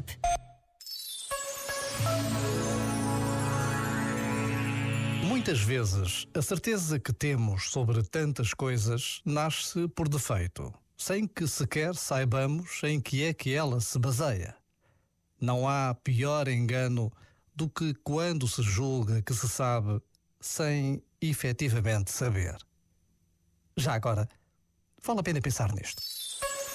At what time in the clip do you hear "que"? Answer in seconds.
6.98-7.12, 11.26-11.46, 13.00-13.24, 13.32-13.54, 17.68-17.94, 19.22-19.34